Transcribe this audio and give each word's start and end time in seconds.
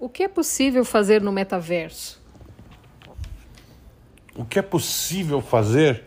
O 0.00 0.08
que 0.08 0.22
é 0.22 0.28
possível 0.28 0.82
fazer 0.82 1.20
no 1.20 1.30
metaverso? 1.30 2.18
O 4.34 4.46
que 4.46 4.58
é 4.58 4.62
possível 4.62 5.42
fazer? 5.42 6.02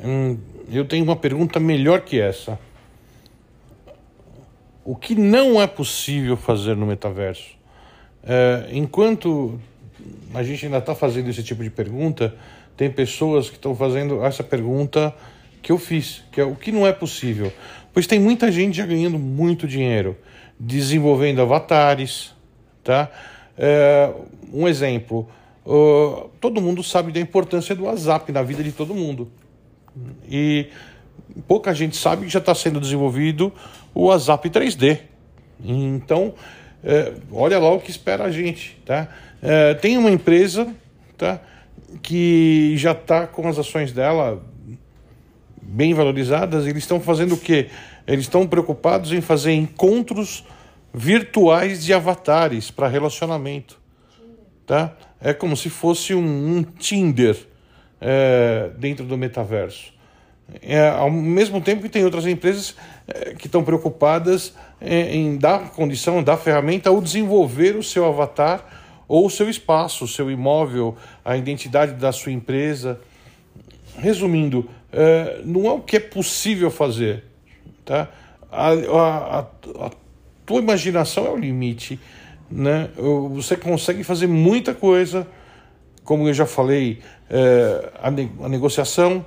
Hum, 0.00 0.38
eu 0.70 0.84
tenho 0.84 1.02
uma 1.02 1.16
pergunta 1.16 1.58
melhor 1.58 2.02
que 2.02 2.20
essa. 2.20 2.56
O 4.84 4.94
que 4.94 5.16
não 5.16 5.60
é 5.60 5.66
possível 5.66 6.36
fazer 6.36 6.76
no 6.76 6.86
metaverso? 6.86 7.58
É, 8.22 8.68
enquanto 8.70 9.60
a 10.32 10.44
gente 10.44 10.66
ainda 10.66 10.78
está 10.78 10.94
fazendo 10.94 11.28
esse 11.28 11.42
tipo 11.42 11.64
de 11.64 11.70
pergunta, 11.70 12.36
tem 12.76 12.88
pessoas 12.88 13.50
que 13.50 13.56
estão 13.56 13.74
fazendo 13.74 14.24
essa 14.24 14.44
pergunta 14.44 15.12
que 15.60 15.72
eu 15.72 15.78
fiz, 15.78 16.22
que 16.30 16.40
é 16.40 16.44
o 16.44 16.54
que 16.54 16.70
não 16.70 16.86
é 16.86 16.92
possível. 16.92 17.52
Pois 17.92 18.06
tem 18.06 18.20
muita 18.20 18.52
gente 18.52 18.76
já 18.76 18.86
ganhando 18.86 19.18
muito 19.18 19.66
dinheiro, 19.66 20.16
desenvolvendo 20.60 21.42
avatares, 21.42 22.37
tá? 22.88 23.10
É, 23.58 24.10
um 24.50 24.66
exemplo, 24.66 25.28
uh, 25.66 26.30
todo 26.40 26.58
mundo 26.58 26.82
sabe 26.82 27.12
da 27.12 27.20
importância 27.20 27.74
do 27.74 27.84
WhatsApp 27.84 28.32
na 28.32 28.42
vida 28.42 28.62
de 28.62 28.72
todo 28.72 28.94
mundo. 28.94 29.30
E 30.26 30.68
pouca 31.46 31.74
gente 31.74 31.98
sabe 31.98 32.24
que 32.24 32.32
já 32.32 32.38
está 32.38 32.54
sendo 32.54 32.80
desenvolvido 32.80 33.52
o 33.94 34.06
WhatsApp 34.06 34.48
3D. 34.48 35.00
Então, 35.62 36.32
é, 36.82 37.12
olha 37.30 37.58
lá 37.58 37.72
o 37.72 37.78
que 37.78 37.90
espera 37.90 38.24
a 38.24 38.30
gente, 38.30 38.80
tá? 38.86 39.08
É, 39.42 39.74
tem 39.74 39.98
uma 39.98 40.10
empresa, 40.10 40.66
tá? 41.18 41.42
Que 42.00 42.74
já 42.78 42.92
está 42.92 43.26
com 43.26 43.46
as 43.48 43.58
ações 43.58 43.92
dela 43.92 44.42
bem 45.60 45.92
valorizadas. 45.92 46.66
Eles 46.66 46.84
estão 46.84 47.00
fazendo 47.00 47.34
o 47.34 47.38
quê? 47.38 47.68
Eles 48.06 48.24
estão 48.24 48.46
preocupados 48.46 49.12
em 49.12 49.20
fazer 49.20 49.52
encontros 49.52 50.42
virtuais 50.98 51.84
de 51.84 51.94
avatares 51.94 52.72
para 52.72 52.88
relacionamento, 52.88 53.78
tá? 54.66 54.96
É 55.20 55.32
como 55.32 55.56
se 55.56 55.70
fosse 55.70 56.12
um, 56.12 56.56
um 56.58 56.62
Tinder 56.64 57.36
é, 58.00 58.70
dentro 58.76 59.04
do 59.04 59.16
metaverso. 59.16 59.92
É, 60.60 60.88
ao 60.88 61.10
mesmo 61.10 61.60
tempo 61.60 61.82
que 61.82 61.88
tem 61.88 62.04
outras 62.04 62.26
empresas 62.26 62.74
é, 63.06 63.34
que 63.34 63.46
estão 63.46 63.62
preocupadas 63.62 64.54
é, 64.80 65.14
em 65.14 65.36
dar 65.36 65.70
condição, 65.70 66.20
dar 66.22 66.36
ferramenta 66.36 66.90
ao 66.90 67.00
desenvolver 67.00 67.76
o 67.76 67.82
seu 67.82 68.04
avatar 68.04 68.64
ou 69.06 69.24
o 69.26 69.30
seu 69.30 69.48
espaço, 69.48 70.04
o 70.04 70.08
seu 70.08 70.28
imóvel, 70.28 70.96
a 71.24 71.36
identidade 71.36 71.92
da 71.92 72.10
sua 72.10 72.32
empresa. 72.32 73.00
Resumindo, 73.98 74.68
é, 74.92 75.42
não 75.44 75.66
é 75.66 75.70
o 75.70 75.80
que 75.80 75.96
é 75.96 76.00
possível 76.00 76.72
fazer. 76.72 77.24
Tá? 77.84 78.08
A, 78.50 78.70
a, 78.70 79.38
a, 79.38 79.46
a 79.86 79.90
tua 80.48 80.60
imaginação 80.62 81.26
é 81.26 81.30
o 81.30 81.36
limite. 81.36 82.00
Né? 82.50 82.88
Você 83.34 83.54
consegue 83.54 84.02
fazer 84.02 84.26
muita 84.26 84.72
coisa, 84.72 85.28
como 86.02 86.26
eu 86.26 86.32
já 86.32 86.46
falei, 86.46 87.00
é, 87.28 87.92
a, 88.02 88.10
ne 88.10 88.30
a 88.42 88.48
negociação, 88.48 89.22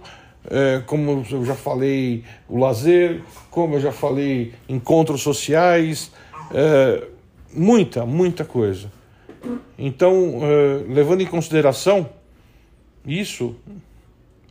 é, 0.49 0.81
como 0.87 1.23
eu 1.29 1.45
já 1.45 1.53
falei, 1.53 2.23
o 2.49 2.57
lazer, 2.57 3.21
como 3.51 3.75
eu 3.75 3.79
já 3.79 3.91
falei, 3.91 4.53
encontros 4.67 5.21
sociais, 5.21 6.11
é, 6.51 7.03
muita, 7.53 8.03
muita 8.03 8.43
coisa. 8.43 8.91
Então, 9.77 10.39
é, 10.41 10.91
levando 10.91 11.21
em 11.21 11.27
consideração 11.27 12.09
isso, 13.05 13.55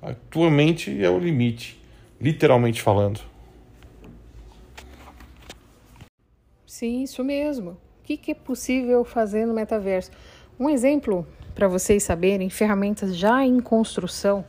a 0.01 0.15
tua 0.31 0.49
mente 0.49 1.05
é 1.05 1.11
o 1.11 1.19
limite, 1.19 1.77
literalmente 2.21 2.81
falando. 2.81 3.30
Sim, 6.81 7.03
isso 7.03 7.23
mesmo. 7.23 7.73
O 7.73 7.77
que, 8.05 8.17
que 8.17 8.31
é 8.31 8.35
possível 8.35 9.05
fazer 9.05 9.45
no 9.45 9.53
metaverso? 9.53 10.11
Um 10.59 10.71
exemplo 10.71 11.27
para 11.55 11.69
vocês 11.69 12.03
saberem: 12.03 12.49
ferramentas 12.49 13.15
já 13.15 13.45
em 13.45 13.61
construção 13.61 14.47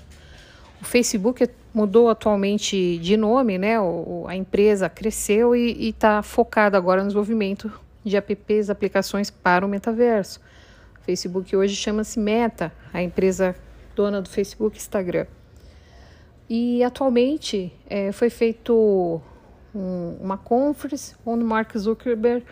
o 0.81 0.85
Facebook 0.85 1.45
mudou 1.73 2.09
atualmente 2.09 2.97
de 2.99 3.17
nome, 3.17 3.57
né? 3.57 3.81
O, 3.81 4.23
a 4.29 4.33
empresa 4.33 4.87
cresceu 4.87 5.53
e 5.53 5.89
está 5.89 6.23
focada 6.23 6.77
agora 6.77 7.01
no 7.01 7.07
desenvolvimento 7.07 7.69
de 8.01 8.15
apps, 8.15 8.69
aplicações 8.69 9.29
para 9.29 9.65
o 9.65 9.67
metaverso. 9.67 10.39
O 11.01 11.03
Facebook 11.03 11.53
hoje 11.53 11.75
chama-se 11.75 12.17
Meta, 12.17 12.71
a 12.93 13.03
empresa 13.03 13.53
dona 13.93 14.21
do 14.21 14.29
Facebook 14.29 14.77
Instagram. 14.77 15.27
E 16.49 16.81
atualmente 16.81 17.73
é, 17.89 18.13
foi 18.13 18.29
feito 18.29 19.21
um, 19.73 20.17
uma 20.19 20.37
conference 20.37 21.15
onde 21.25 21.43
Mark 21.43 21.75
Zuckerberg 21.77 22.45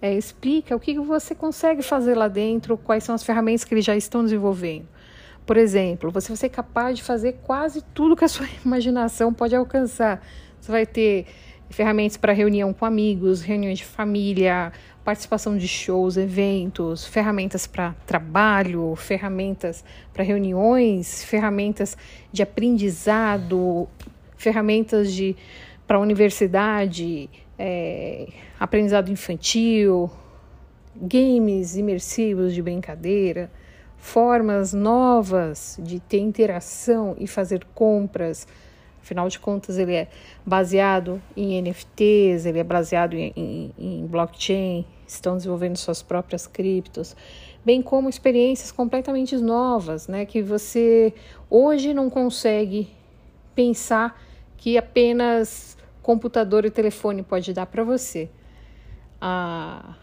é, 0.00 0.14
explica 0.14 0.76
o 0.76 0.80
que 0.80 0.98
você 0.98 1.34
consegue 1.34 1.82
fazer 1.82 2.14
lá 2.14 2.28
dentro, 2.28 2.76
quais 2.76 3.04
são 3.04 3.14
as 3.14 3.22
ferramentas 3.22 3.64
que 3.64 3.74
eles 3.74 3.84
já 3.84 3.96
estão 3.96 4.22
desenvolvendo. 4.22 4.86
Por 5.46 5.56
exemplo, 5.56 6.10
você 6.10 6.28
vai 6.28 6.36
ser 6.36 6.48
capaz 6.48 6.96
de 6.96 7.02
fazer 7.02 7.34
quase 7.44 7.82
tudo 7.94 8.16
que 8.16 8.24
a 8.24 8.28
sua 8.28 8.46
imaginação 8.64 9.32
pode 9.32 9.54
alcançar. 9.54 10.20
Você 10.60 10.70
vai 10.70 10.84
ter 10.84 11.26
ferramentas 11.70 12.16
para 12.16 12.32
reunião 12.32 12.72
com 12.72 12.84
amigos, 12.84 13.42
reuniões 13.42 13.78
de 13.78 13.84
família, 13.84 14.72
participação 15.04 15.56
de 15.56 15.68
shows, 15.68 16.16
eventos, 16.16 17.06
ferramentas 17.06 17.66
para 17.66 17.94
trabalho, 18.06 18.94
ferramentas 18.96 19.84
para 20.12 20.24
reuniões, 20.24 21.22
ferramentas 21.22 21.96
de 22.32 22.42
aprendizado, 22.42 23.88
ferramentas 24.36 25.12
de 25.12 25.36
para 25.86 25.98
universidade, 25.98 27.28
é, 27.58 28.28
aprendizado 28.58 29.10
infantil, 29.10 30.10
games 30.96 31.76
imersivos 31.76 32.54
de 32.54 32.62
brincadeira 32.62 33.50
formas 34.06 34.72
novas 34.72 35.76
de 35.82 35.98
ter 35.98 36.18
interação 36.18 37.16
e 37.18 37.26
fazer 37.26 37.66
compras. 37.74 38.46
Afinal 39.02 39.28
de 39.28 39.38
contas, 39.38 39.78
ele 39.78 39.94
é 39.94 40.08
baseado 40.44 41.20
em 41.36 41.60
NFTs, 41.60 42.46
ele 42.46 42.58
é 42.58 42.64
baseado 42.64 43.14
em, 43.14 43.32
em, 43.36 43.72
em 43.78 44.06
blockchain, 44.06 44.84
estão 45.06 45.36
desenvolvendo 45.36 45.76
suas 45.76 46.02
próprias 46.02 46.46
criptos, 46.46 47.16
bem 47.64 47.82
como 47.82 48.08
experiências 48.08 48.72
completamente 48.72 49.36
novas, 49.36 50.08
né, 50.08 50.24
que 50.24 50.42
você 50.42 51.12
hoje 51.50 51.94
não 51.94 52.10
consegue 52.10 52.88
pensar 53.54 54.20
que 54.56 54.78
apenas 54.78 55.76
computador 56.02 56.64
e 56.64 56.70
telefone 56.70 57.22
pode 57.22 57.52
dar 57.52 57.66
para 57.66 57.82
você. 57.82 58.28
A, 59.20 59.96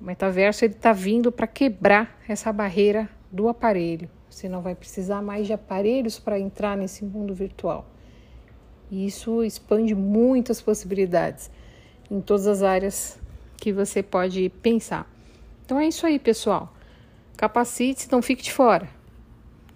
o 0.00 0.04
metaverso 0.04 0.64
está 0.64 0.92
vindo 0.92 1.30
para 1.30 1.46
quebrar 1.46 2.18
essa 2.28 2.52
barreira 2.52 3.08
do 3.30 3.48
aparelho. 3.48 4.08
Você 4.28 4.48
não 4.48 4.62
vai 4.62 4.74
precisar 4.74 5.22
mais 5.22 5.46
de 5.46 5.52
aparelhos 5.52 6.18
para 6.18 6.38
entrar 6.38 6.76
nesse 6.76 7.04
mundo 7.04 7.34
virtual. 7.34 7.86
E 8.90 9.06
isso 9.06 9.42
expande 9.42 9.94
muitas 9.94 10.60
possibilidades 10.60 11.50
em 12.10 12.20
todas 12.20 12.46
as 12.46 12.62
áreas 12.62 13.18
que 13.56 13.72
você 13.72 14.02
pode 14.02 14.48
pensar. 14.62 15.10
Então 15.64 15.78
é 15.78 15.86
isso 15.86 16.06
aí, 16.06 16.18
pessoal. 16.18 16.74
Capacite-se, 17.36 18.10
não 18.10 18.22
fique 18.22 18.42
de 18.42 18.52
fora. 18.52 18.88